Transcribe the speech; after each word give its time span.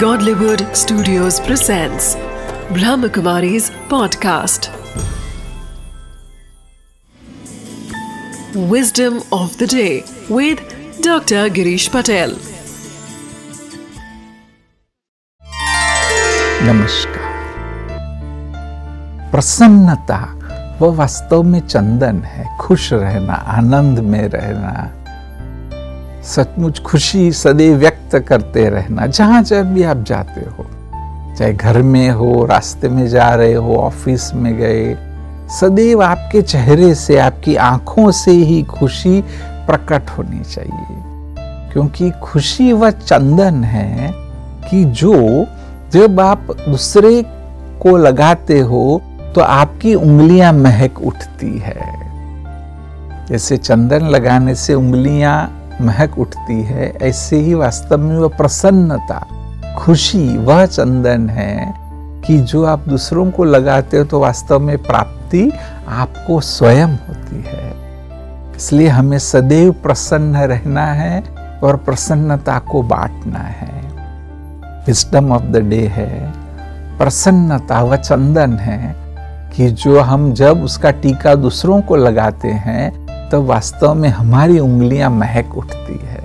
Godlywood 0.00 0.62
Studios 0.76 1.38
presents 1.40 2.16
Brahmakumari's 2.76 3.70
podcast. 3.92 4.68
Wisdom 8.72 9.22
of 9.32 9.56
the 9.58 9.66
day 9.66 10.04
with 10.28 10.58
Dr. 11.02 11.48
Girish 11.58 11.88
Patel. 11.90 12.34
नमस्कार 16.68 17.24
प्रसन्नता 19.32 20.20
वह 20.80 20.94
वास्तव 20.96 21.42
में 21.42 21.60
चंदन 21.66 22.22
है 22.34 22.46
खुश 22.60 22.92
रहना 22.92 23.34
आनंद 23.58 23.98
में 24.12 24.22
रहना 24.28 24.74
सचमुच 26.26 26.78
खुशी 26.82 27.32
सदैव 27.32 27.76
व्यक्त 27.76 28.18
करते 28.18 28.68
रहना, 28.68 29.06
जहाँ 29.06 29.42
जब 29.42 29.74
भी 29.74 29.82
आप 29.82 30.02
जाते 30.02 30.40
हो, 30.40 30.66
चाहे 31.38 31.52
घर 31.52 31.82
में 31.82 32.10
हो, 32.10 32.44
रास्ते 32.44 32.88
में 32.88 33.08
जा 33.08 33.28
रहे 33.34 33.52
हो, 33.52 33.76
ऑफ़िस 33.76 34.34
में 34.34 34.56
गए, 34.56 34.96
सदैव 35.60 36.02
आपके 36.02 36.42
चेहरे 36.42 36.94
से, 36.94 37.18
आपकी 37.18 37.56
आँखों 37.56 38.10
से 38.10 38.30
ही 38.30 38.62
खुशी 38.62 39.20
प्रकट 39.66 40.10
होनी 40.10 40.44
चाहिए। 40.44 41.04
क्योंकि 41.72 42.10
खुशी 42.22 42.72
वह 42.72 42.90
चंदन 42.90 43.64
है 43.64 44.12
कि 44.70 44.84
जो, 44.84 45.46
जब 45.92 46.20
आप 46.20 46.46
दूसरे 46.68 47.22
को 47.82 47.96
लगाते 47.96 48.60
हो 48.60 49.02
तो 49.34 49.40
आपकी 49.40 49.94
उंगलियाँ 49.94 50.52
महक 50.52 51.00
उठती 51.00 51.58
है। 51.58 51.94
जैसे 53.28 53.56
चंदन 53.56 54.06
लगाने 54.06 54.54
से 54.54 54.74
उंगलियाँ 54.74 55.62
महक 55.80 56.18
उठती 56.18 56.62
है, 56.62 56.98
ऐसे 57.02 57.36
ही 57.36 57.54
वास्तव 57.54 57.98
में 57.98 58.16
वह 58.16 58.28
प्रसन्नता, 58.28 59.26
खुशी, 59.78 60.38
वह 60.38 60.66
चंदन 60.66 61.28
है 61.30 61.74
कि 62.26 62.38
जो 62.38 62.64
आप 62.64 62.88
दूसरों 62.88 63.30
को 63.30 63.44
लगाते 63.44 63.96
हो 63.96 64.04
तो 64.04 64.20
वास्तव 64.20 64.58
में 64.58 64.78
प्राप्ति 64.78 65.52
आपको 65.88 66.40
स्वयं 66.40 66.88
होती 66.88 67.44
है। 67.46 67.74
इसलिए 68.56 68.88
हमें 68.88 69.18
सदैव 69.18 69.72
प्रसन्न 69.72 70.36
रहना 70.36 70.86
है 70.86 71.24
और 71.62 71.76
प्रसन्नता 71.76 72.58
को 72.58 72.82
बांटना 72.82 73.38
है। 73.38 73.82
विस्डम 74.86 75.32
ऑफ़ 75.32 75.42
द 75.42 75.56
डे 75.56 75.86
है। 75.86 76.32
प्रसन्नता 76.98 77.82
वह 77.82 77.96
चंदन 77.96 78.52
है 78.52 78.96
कि 79.56 79.68
जो 79.68 80.00
हम 80.00 80.32
जब 80.32 80.64
उसका 80.64 80.90
टीका 80.90 81.34
दूसरों 81.34 81.82
को 81.82 81.96
लगाते 81.96 82.48
हैं 82.48 83.05
तो 83.31 83.41
वास्तव 83.41 83.93
में 83.93 84.09
हमारी 84.09 84.59
उंगलियां 84.59 85.11
महक 85.11 85.57
उठती 85.57 85.99
है 86.05 86.19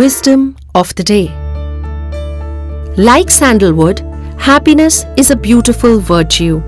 Wisdom 0.00 0.44
of 0.74 0.94
the 0.98 1.04
day. 1.04 1.24
Like 2.96 3.30
sandalwood, 3.30 4.00
happiness 4.38 5.04
is 5.16 5.30
a 5.30 5.36
beautiful 5.36 5.98
virtue. 6.00 6.62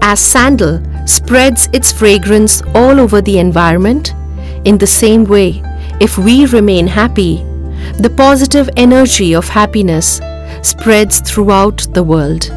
As 0.00 0.20
sandal 0.20 0.78
spreads 1.06 1.68
its 1.72 1.90
fragrance 1.92 2.62
all 2.74 3.00
over 3.00 3.20
the 3.20 3.38
environment, 3.38 4.12
in 4.64 4.78
the 4.78 4.86
same 4.86 5.24
way, 5.24 5.62
if 6.00 6.18
we 6.18 6.46
remain 6.46 6.86
happy, 6.86 7.42
the 7.98 8.10
positive 8.10 8.70
energy 8.76 9.34
of 9.34 9.48
happiness 9.48 10.20
spreads 10.62 11.20
throughout 11.20 11.86
the 11.94 12.02
world. 12.02 12.50